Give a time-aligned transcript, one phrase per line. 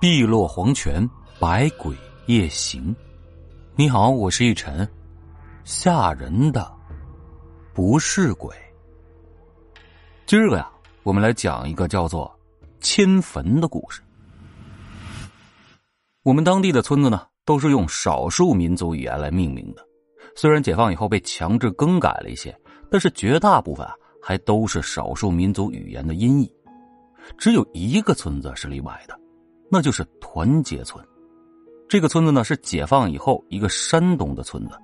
[0.00, 1.06] 碧落黄泉，
[1.38, 1.94] 百鬼
[2.24, 2.96] 夜行。
[3.76, 4.88] 你好，我是一晨。
[5.62, 6.72] 吓人的
[7.74, 8.56] 不是鬼。
[10.24, 10.70] 今儿个呀，
[11.02, 12.34] 我们来讲一个叫做
[12.80, 14.00] 迁坟的故事。
[16.22, 19.86] 我们当地的村子呢，都是用少数民族语言来命名的。
[20.34, 22.58] 虽然解放以后被强制更改了一些，
[22.90, 23.92] 但是绝大部分啊，
[24.22, 26.50] 还都是少数民族语言的音译。
[27.36, 29.19] 只有一个村子是例外的。
[29.70, 31.02] 那就是团结村，
[31.88, 34.76] 这个村子呢是解放以后一个山东的村子。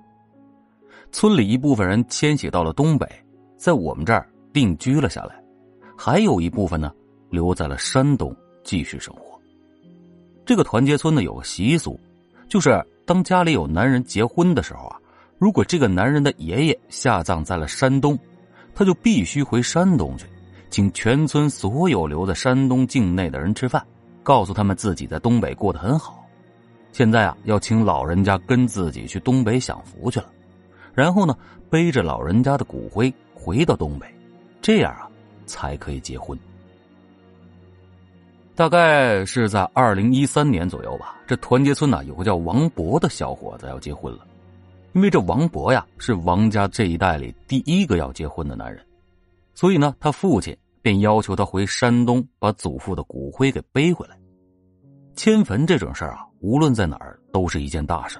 [1.11, 3.05] 村里一部分人迁徙到了东北，
[3.57, 5.43] 在我们这儿定居了下来，
[5.97, 6.91] 还有一部分呢
[7.29, 9.37] 留在了山东继续生活。
[10.45, 11.99] 这个团结村呢有个习俗，
[12.47, 14.97] 就是当家里有男人结婚的时候啊，
[15.37, 18.17] 如果这个男人的爷爷下葬在了山东，
[18.73, 20.25] 他就必须回山东去，
[20.69, 23.85] 请全村所有留在山东境内的人吃饭。
[24.27, 26.27] 告诉他们自己在东北过得很好，
[26.91, 30.29] 现在啊要请老人家跟自己去东北享福去了，
[30.93, 31.33] 然后呢
[31.69, 34.05] 背着老人家的骨灰回到东北，
[34.61, 35.07] 这样啊
[35.45, 36.37] 才可以结婚。
[38.53, 44.27] 大概是在二零一三年左右吧，这团结村呢有个叫王博的小伙子要结婚了，
[44.91, 48.85] 因为这王博呀是王家这一代里第一个要结婚的男人，
[49.53, 50.53] 所以呢他父亲。
[50.87, 54.17] 便要求他回山东把祖父的骨灰给背回来。
[55.17, 58.17] 迁坟这种事儿啊，无论在哪儿都是一件大事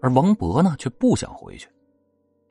[0.00, 1.68] 而王博呢却不想回去，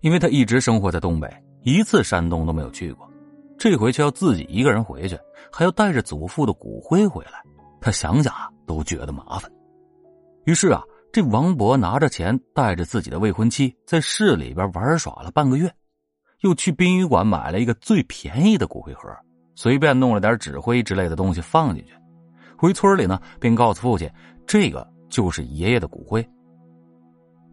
[0.01, 1.27] 因为他一直生活在东北，
[1.63, 3.09] 一次山东都没有去过，
[3.57, 5.17] 这回却要自己一个人回去，
[5.51, 7.43] 还要带着祖父的骨灰回来，
[7.81, 9.51] 他想想啊都觉得麻烦。
[10.45, 15.73] 于是啊，这王博拿着钱，带着自己的未婚妻，在市里边玩耍了半个月，
[16.41, 19.09] 又去殡仪馆买了一个最便宜的骨灰盒。
[19.61, 21.91] 随便弄了点纸灰之类的东西放进去，
[22.57, 24.09] 回村里呢，便告诉父亲，
[24.47, 26.25] 这个就是爷爷的骨灰。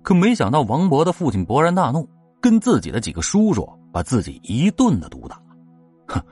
[0.05, 2.09] 可没想到，王博的父亲勃然大怒，
[2.41, 5.37] 跟自己的几个叔叔把自己一顿的毒打。
[6.07, 6.23] 哼，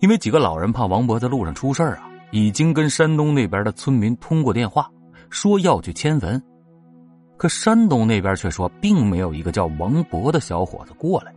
[0.00, 4.90] 因为几个老人怕王博在路上出事啊，已经跟山东那边的村民通过电话，
[5.30, 6.42] 说要去迁坟。
[7.36, 11.32] 可山东那边却说，并没有一个叫王博的小伙子过来。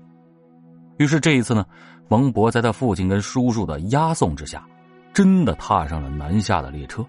[0.98, 1.64] 于是这一次呢。
[2.10, 4.66] 王博在他父亲跟叔叔的押送之下，
[5.14, 7.06] 真的踏上了南下的列车，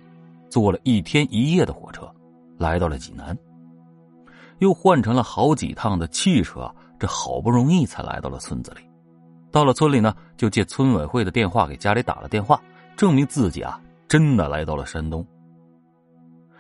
[0.48, 2.10] 坐了一天一夜的火车，
[2.56, 3.36] 来到了济南。
[4.58, 8.80] 又换成了好几趟的汽车，这好不容易才来到了村子里。
[9.50, 12.58] 到了村里呢，就借村委会的电话给家里打了电话，
[12.96, 15.26] 证明自己啊真的来到了山东。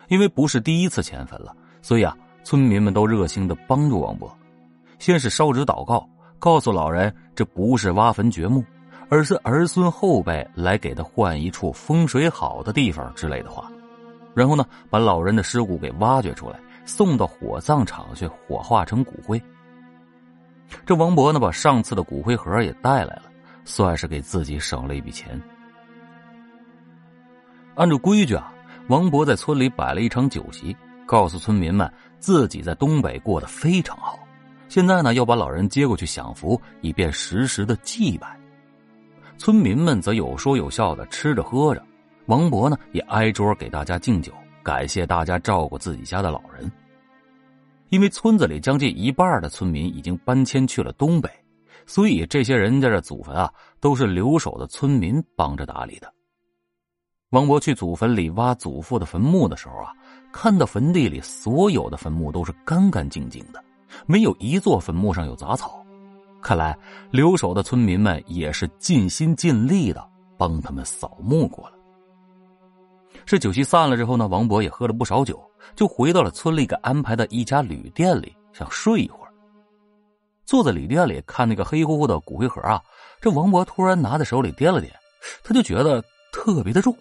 [0.08, 2.14] 因为不是第一次迁坟了，所以啊，
[2.44, 4.30] 村民们都热心的帮助王博，
[4.98, 6.06] 先是烧纸祷告。
[6.38, 8.64] 告诉老人，这不是挖坟掘墓，
[9.08, 13.70] 而是儿孙后辈来给他换一处风水好的地方之类的话。
[14.34, 19.42] 然后呢，把老人的尸骨给挖掘出来，送到火葬场去火化成骨灰。
[20.84, 23.22] 这王博呢，把上次的骨灰盒也带来了，
[23.64, 25.40] 算是给自己省了一笔钱。
[27.76, 28.52] 按照规矩啊，
[28.88, 30.76] 王博在村里摆了一场酒席，
[31.06, 34.18] 告诉村民们自己在东北过得非常好。
[34.68, 38.38] 现在呢，要把老人接过去享福，以便时时的祭拜。
[39.38, 41.84] 村民们则有说有笑的吃着喝着，
[42.26, 44.32] 王博呢也挨桌给大家敬酒，
[44.62, 46.70] 感谢大家照顾自己家的老人。
[47.90, 51.30] 因为村子里将近一半的村民已经搬迁去了东北，
[51.86, 56.12] 所以这些人家的祖坟啊，都是留守的村民帮着打理的。
[57.30, 59.92] 王博去祖坟里挖祖父的坟墓的时候啊，
[60.32, 63.62] 看到坟地里所有的坟墓都是干干净净的。
[64.06, 65.84] 没有一座坟墓上有杂草，
[66.42, 66.76] 看来
[67.10, 71.76] 留守的村民们也是尽心尽力的帮他们扫墓过了。
[73.24, 75.40] 是酒席散了之后呢，王博也喝了不少酒，
[75.74, 79.32] 就回到了村里给安排的一家旅店里，想睡一会儿。
[80.44, 82.80] 坐在旅店里看那个黑乎乎的骨灰盒啊，
[83.20, 84.90] 这王博突然拿在手里掂了掂，
[85.42, 86.96] 他就觉得特别的重，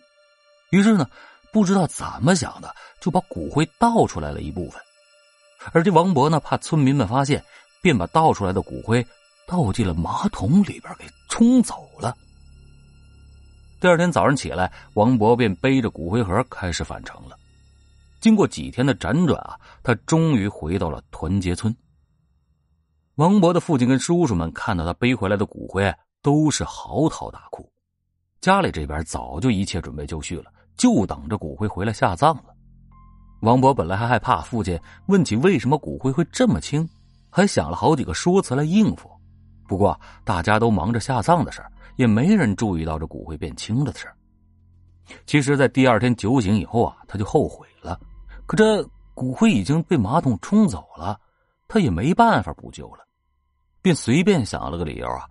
[0.72, 1.08] 于是呢，
[1.52, 4.82] 不知道怎么想的，就把骨灰倒出来了一部分。
[5.74, 7.44] 而这王博呢，怕村民们发现，
[7.82, 9.06] 便把倒出来的骨灰
[9.48, 12.16] 倒进了马桶里边，给冲走了。
[13.80, 17.38] 第二天早上起来，王博便背着骨灰盒开始返程了。
[18.22, 21.76] 经过几天的辗转啊，他终于回到了团结村。
[23.16, 27.72] 王博的父亲跟叔叔们看到他背回来的骨灰，都是嚎啕大哭。
[28.42, 32.55] 家里这边早就一切准备就绪了，就等着骨灰回来下葬了。
[33.42, 36.88] 王博本来还害怕父亲问起为什么骨灰会这么轻，
[37.30, 39.10] 还想了好几个说辞来应付。
[39.68, 44.16] 不过大家都忙着下葬的事儿，也没人注意到这骨灰变轻了的事儿。
[45.26, 48.00] 其实，在第二天酒醒以后啊，他就后悔了。
[48.48, 48.84] 可这
[49.14, 51.20] 骨灰已经被马桶冲走了，
[51.68, 53.06] 他也没办法补救了，
[53.82, 55.28] 便随便想了个理由啊，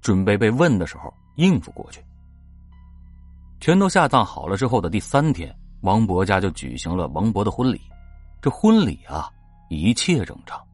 [0.00, 2.02] 准备被问的时候应付过去。
[3.60, 7.80] 全都下葬好了之后的第三天，王博家就举行了王博的婚礼。
[8.40, 9.28] 这婚礼啊，
[9.68, 10.64] 一切正常，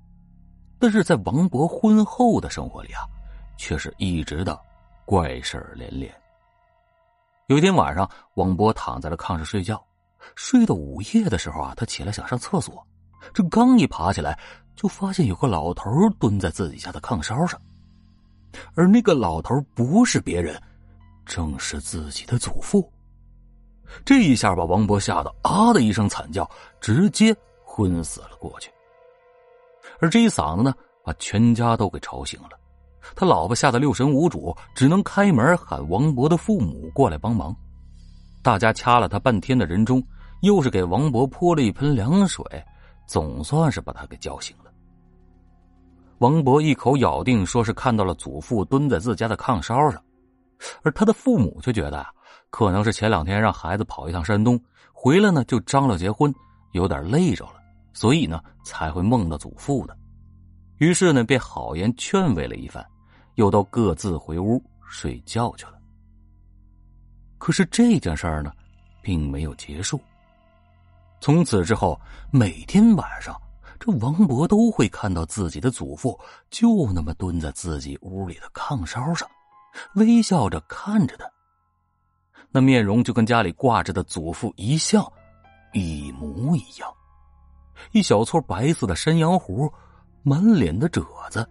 [0.78, 3.00] 但是在王博婚后的生活里啊，
[3.56, 4.58] 却是一直的
[5.06, 6.12] 怪事连连。
[7.46, 9.82] 有一天晚上，王博躺在了炕上睡觉，
[10.34, 12.86] 睡到午夜的时候啊，他起来想上厕所，
[13.32, 14.38] 这刚一爬起来，
[14.76, 17.60] 就发现有个老头蹲在自己家的炕梢上，
[18.74, 20.60] 而那个老头不是别人，
[21.24, 22.92] 正是自己的祖父。
[24.04, 26.48] 这一下把王博吓得啊的一声惨叫，
[26.80, 27.34] 直接。
[27.76, 28.70] 昏死了过去，
[29.98, 30.72] 而这一嗓子呢，
[31.02, 32.50] 把全家都给吵醒了。
[33.16, 37.52] 他老婆吓得六神无主，只能开门喊王博的父母过来帮忙。
[38.44, 40.00] 大家掐了他半天的人中，
[40.42, 42.44] 又是给王博泼了一盆凉水，
[43.08, 44.70] 总算是把他给叫醒了。
[46.18, 50.00] 王博一口咬定说是看到了祖父蹲在自家的炕梢上，
[50.84, 52.06] 而他的父母却觉得啊，
[52.54, 54.56] 可能是前两天让孩子跑一趟山东，
[54.92, 56.32] 回来呢就张罗结婚，
[56.70, 57.54] 有点累着了。
[57.92, 59.98] 所以呢，才会梦到祖父的。
[60.76, 62.86] 于是呢，便好言劝慰了一番，
[63.34, 65.72] 又都各自回屋睡觉去了。
[67.38, 68.52] 可是这件事儿呢，
[69.02, 70.00] 并没有结束。
[71.20, 72.00] 从此之后，
[72.30, 73.36] 每天晚上，
[73.80, 76.16] 这王博都会看到自己的祖父
[76.50, 79.28] 就那么蹲在自己屋里的炕梢上，
[79.96, 81.28] 微笑着看着他。
[82.54, 85.04] 那面容就跟家里挂着的祖父遗像
[85.72, 86.88] 一模一样。
[87.90, 89.68] 一小撮白色的山羊胡，
[90.22, 91.44] 满脸的褶子，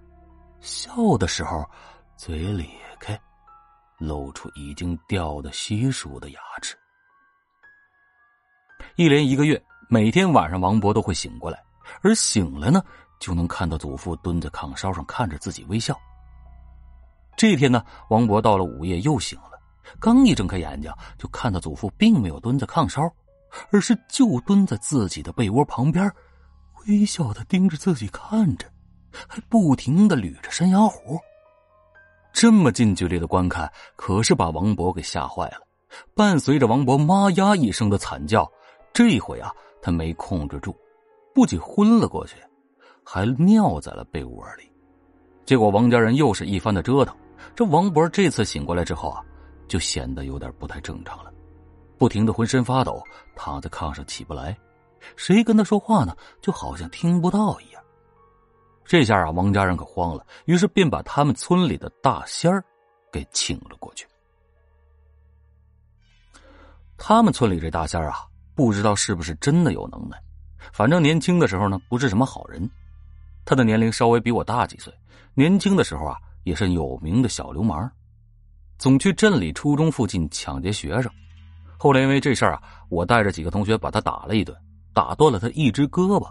[0.61, 1.69] 笑的时候
[2.15, 2.65] 嘴咧
[3.01, 3.19] 开，
[3.97, 6.73] 露出已经掉的稀疏的牙齿。
[8.95, 11.61] 一连一个月，每天晚上王博都会醒过来，
[12.01, 12.81] 而醒来呢，
[13.19, 15.99] 就能看到祖父蹲在炕梢上看着自己微笑。
[17.35, 19.52] 这天呢，王博到了午夜又醒了，
[19.99, 23.01] 刚一睁开眼睛，就看到祖父并没有蹲在炕梢。
[23.69, 26.11] 而是就蹲在自己的被窝旁边，
[26.87, 28.65] 微笑的盯着自己看着，
[29.27, 31.19] 还不停的捋着山羊胡。
[32.31, 35.57] 这么近距离的观看，可是把王博给吓坏了。
[36.15, 38.51] 伴随着王博“妈呀”一声的惨叫，
[38.91, 39.53] 这回啊，
[39.83, 40.75] 他没控制住，
[41.35, 42.35] 不仅昏了过去，
[43.05, 44.63] 还尿在了被窝里。
[45.45, 47.15] 结果王家人又是一番的折腾，
[47.55, 49.23] 这王博这次醒过来之后啊，
[49.73, 51.33] 就显得有点不太正常了。
[51.97, 53.03] 不停的浑身发抖，
[53.35, 54.55] 躺在炕上起不来，
[55.15, 56.15] 谁跟他说话呢？
[56.43, 57.81] 就好像听不到一样。
[58.85, 62.63] 这下啊，王家人可慌了，于是便把他们村里的大仙儿
[63.11, 64.05] 给请了过去。
[66.95, 70.21] 他们村里这大仙儿啊，不知道是不是真的有能耐，
[70.71, 72.69] 反正年轻的时候呢，不是什么好人。
[73.43, 74.93] 他的年龄稍微比我大几岁，
[75.33, 77.91] 年轻的时候啊，也是有名的小流氓，
[78.77, 81.11] 总去镇里初中附近抢劫学生。
[81.77, 84.57] 后来因为这事儿啊，我带着几个同学把他打了一顿，
[84.93, 86.29] 打断了他一只胳膊，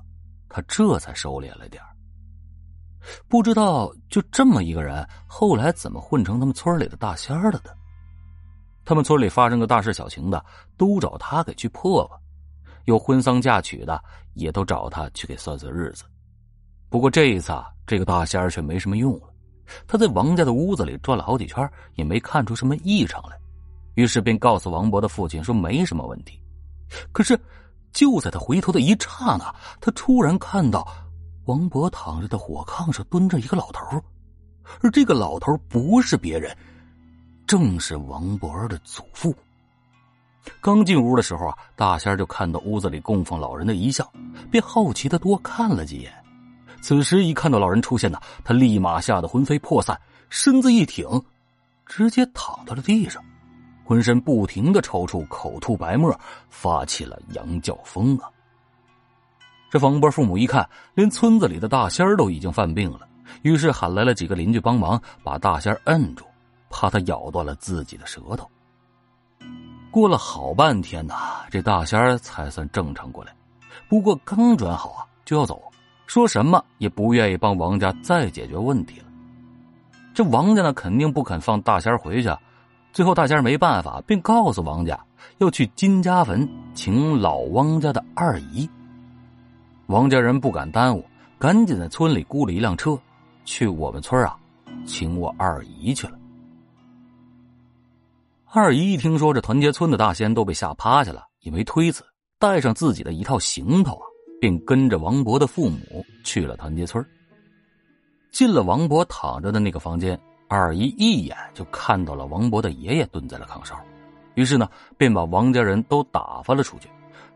[0.49, 1.83] 他这才收敛了点
[3.29, 7.77] 不知道就这么一个人，后来怎么混成他们村里的大仙了的？
[8.85, 10.45] 他们村里发生个大事小情的，
[10.77, 12.17] 都找他给去破破；
[12.85, 14.03] 有婚丧嫁娶的，
[14.35, 16.05] 也都找他去给算算日子。
[16.89, 19.32] 不过这一次啊，这个大仙儿却没什么用了。
[19.87, 23.39] 他在王家的屋子里转了好几圈，也没看出什么异常来。
[23.95, 26.39] 于是便告诉王博的父亲说没什么问题，
[27.13, 27.39] 可是
[27.93, 30.87] 就在他回头的一刹那，他突然看到
[31.45, 34.03] 王博躺着的火炕上蹲着一个老头，
[34.81, 36.57] 而这个老头不是别人，
[37.47, 39.35] 正是王博的祖父。
[40.61, 44.09] 刚进屋的时候啊，大仙就看到屋子里供奉老人的遗像，
[44.51, 46.13] 便好奇的多看了几眼。
[46.83, 49.99] 此时一看到老人出现呢，他立马吓得魂飞魄散，
[50.29, 51.07] 身子一挺，
[51.87, 53.23] 直接躺到了地上。
[53.85, 56.15] 浑身不停的抽搐，口吐白沫，
[56.51, 58.29] 发起了羊叫风啊！
[59.71, 63.07] 这冯波父母一看，连村子里的大仙都已经犯病了，
[63.43, 66.25] 于是喊来了几个邻居帮忙，把大仙摁住，
[66.69, 68.51] 怕他咬断了自己的舌头。
[69.91, 73.33] 过了好半天呐，这大仙才算正常过来。
[73.89, 75.63] 不过刚转好啊，就要走，
[76.13, 79.07] 说什么也不愿意帮王家再解决问题了。
[80.13, 82.29] 这王家呢，肯定不肯放大仙回去。
[82.93, 85.03] 最后，大仙没办法，便告诉王家
[85.39, 88.69] 要去金家坟请老汪家的二姨。
[89.87, 91.03] 王家人不敢耽误，
[91.39, 92.95] 赶紧在村里雇了一辆车，
[93.47, 94.37] 去我们村啊，
[94.85, 96.19] 请我二姨去了。
[98.53, 102.05] 二姨一听说这团结村的大仙都被吓趴下了，也没推辞，
[102.39, 104.05] 带上自己的一套行头啊，
[104.43, 107.05] 并跟着王博的父母去了团结村。
[108.33, 110.19] 进了王博躺着的那个房间，
[110.49, 113.79] 二姨一眼就看到了王博的爷爷蹲在了炕上，
[114.35, 114.69] 于是呢，
[114.99, 116.89] 便把王家人都打发了出去，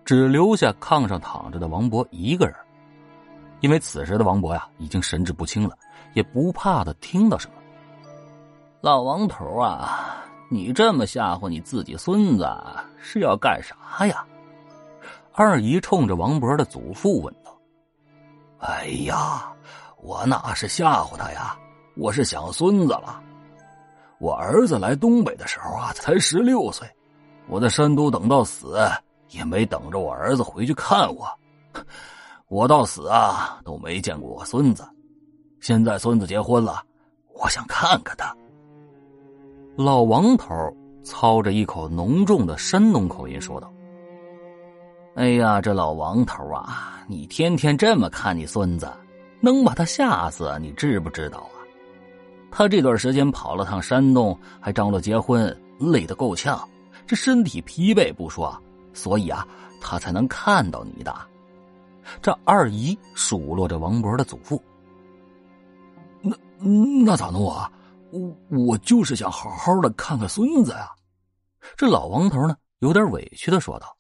[0.05, 2.57] 只留下炕上躺着的王博一个人。
[3.61, 5.79] 因为此时的王博呀，已经神志不清了，
[6.13, 7.55] 也不怕他听到什么。
[8.81, 10.25] 老王头啊！
[10.51, 12.49] 你这么吓唬你自己孙子
[12.99, 14.27] 是要干啥呀？
[15.39, 17.55] 二姨冲着王博的祖父问道
[18.57, 19.53] ：“哎呀，
[19.99, 21.55] 我哪是吓唬他呀？
[21.95, 23.23] 我是想孙子了。
[24.19, 26.89] 我儿子来东北的时候啊，才十六岁，
[27.49, 28.79] 我在山东等到死，
[29.29, 31.29] 也没等着我儿子回去看我。
[32.49, 34.89] 我到死啊都没见过我孙子。
[35.61, 36.83] 现在孙子结婚了，
[37.35, 38.35] 我想看看他。”
[39.77, 40.75] 老王头
[41.05, 43.71] 操着一口浓重的山东口音说道
[45.17, 48.93] ：“哎呀，这老王头啊，你天天这么看你孙子，
[49.41, 51.65] 能把他吓死，你知不知道啊？
[52.51, 56.69] 他这段时间跑了趟山东，还张罗结婚，累得够呛，
[57.07, 58.55] 这身体疲惫不说，
[58.93, 59.49] 所以啊，
[59.81, 61.17] 他才能看到你的。”
[62.21, 64.63] 这二姨数落着王博的祖父
[66.21, 66.37] ：“那
[67.03, 67.73] 那咋弄啊？”
[68.13, 70.91] 我我就是想好好的看看孙子呀，
[71.75, 73.97] 这老王头呢有点委屈的说道：“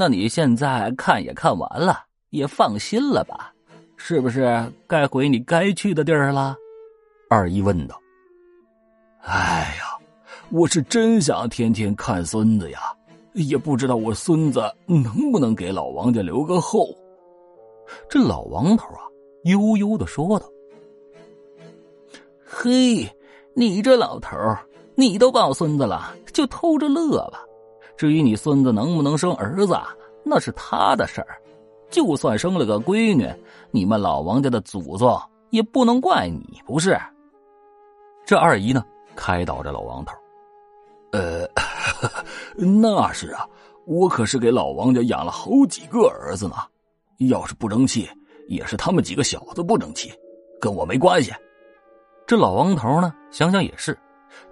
[0.00, 3.52] 那你现在看也看完了，也放心了吧？
[3.98, 6.56] 是不是该回你该去的地儿了？”
[7.28, 8.00] 二姨问道。
[9.20, 9.98] “哎呀，
[10.48, 12.78] 我是真想天天看孙子呀，
[13.34, 16.88] 也不知道我孙子能不能给老王家留个后。”
[18.08, 19.02] 这老王头啊
[19.44, 20.46] 悠悠的说道。
[22.42, 23.06] 嘿，
[23.54, 24.34] 你这老头
[24.94, 27.44] 你都抱孙子了，就偷着乐吧。
[28.00, 29.78] 至于你孙子能不能生儿子，
[30.24, 31.36] 那是他的事儿。
[31.90, 33.30] 就算生了个闺女，
[33.70, 36.98] 你们老王家的祖宗也不能怪你，不是？
[38.24, 38.82] 这二姨呢，
[39.14, 40.14] 开导着老王头。
[41.12, 41.46] 呃，
[42.56, 43.46] 那是啊，
[43.84, 46.54] 我可是给老王家养了好几个儿子呢。
[47.28, 48.08] 要是不争气，
[48.48, 50.10] 也是他们几个小子不争气，
[50.58, 51.30] 跟我没关系。
[52.26, 53.94] 这老王头呢，想想也是，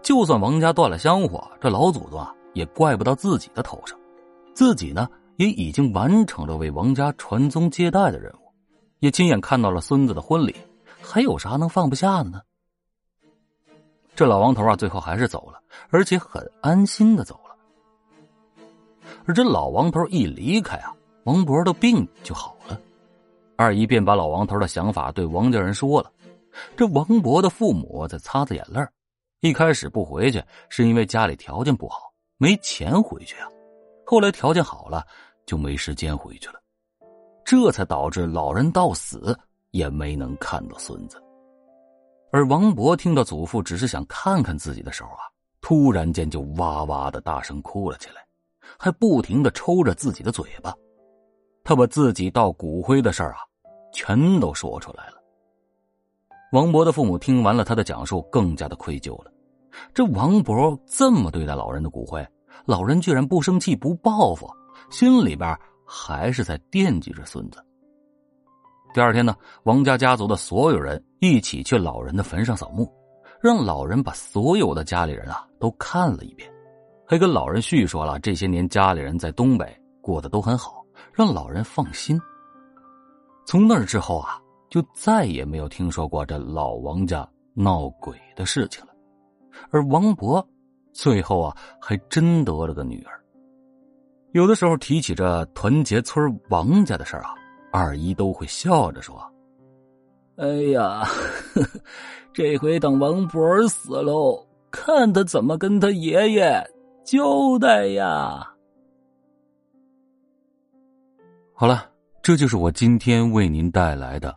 [0.02, 3.98] 就算王家断了香火，这老祖宗啊也怪不到自己的头上。
[4.52, 8.52] 自己呢也已经完成了为王家传宗接代的任务，
[8.98, 10.54] 也亲眼看到了孙子的婚礼，
[11.00, 12.42] 还有啥能放不下的呢？
[14.16, 17.56] 这老王头啊，最后还是走了，而且很安心的走了。
[19.26, 22.78] 而这老王头一离开啊，王博的病就好了。
[23.56, 26.10] 二姨便把老王头的想法对王家人说了。
[26.76, 28.84] 这王博的父母在擦着眼泪
[29.40, 32.07] 一开始不回去是因为家里条件不好，
[32.38, 33.48] 没钱回去啊。
[34.06, 35.04] 后来条件好了，
[35.44, 36.54] 就没时间回去了，
[37.44, 39.38] 这才导致老人到死
[39.72, 41.22] 也没能看到孙子。
[42.30, 45.24] 而王博听到祖父只是想看看自己的时候啊，
[45.60, 48.24] 突然间就哇哇的大声哭了起来，
[48.78, 50.74] 还不停的抽着自己的嘴巴。
[51.64, 53.38] 他把自己到骨灰的事儿啊，
[53.92, 55.14] 全都说出来了。
[56.52, 59.30] 王博的父母听完了他的讲述，更加的愧疚了。
[59.94, 62.26] 这王博这么对待老人的骨灰，
[62.64, 64.48] 老人居然不生气不报复，
[64.90, 67.64] 心里边还是在惦记着孙子。
[68.94, 72.90] 第二天呢，王家家族的所有人一起去老人的坟上扫墓，
[73.40, 76.50] 让老人把所有的家里人啊都看了一遍，
[77.06, 82.20] 还跟老人叙说了这些年家里人在东北过得都很好，让老人放心。
[83.46, 84.40] 从那之后啊。
[84.70, 88.87] 就再也没有听说过这老王家闹鬼的事情了，
[89.70, 90.46] 而王博
[90.92, 93.12] 最后啊，还真得了个女儿。
[94.32, 97.34] 有的时候提起这团结村王家的事啊，
[97.72, 99.18] 二姨都会笑着说
[100.36, 101.06] ：“哎呀，
[102.32, 106.62] 这回等王博死喽，看他怎么跟他爷爷
[107.04, 108.54] 交代呀。”
[111.54, 111.90] 好了，
[112.22, 114.36] 这就是我今天为您带来的。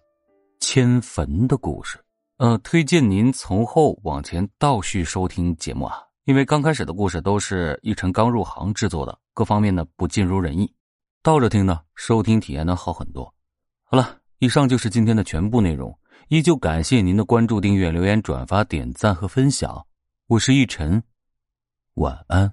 [0.63, 1.98] 迁坟的故事，
[2.42, 10.74] 呃，推荐您从后往前倒叙收听节目啊，因为刚开始的故事都是一晨刚入行制作的，各方面呢不尽如人意，
[11.22, 13.32] 倒着听呢收听体验能好很多。
[13.84, 15.96] 好了，以上就是今天的全部内容，
[16.30, 19.86] 依旧感谢您的关注、订阅、留言、转发、点赞和分享，
[20.26, 21.04] 我是一晨，
[21.94, 22.52] 晚安。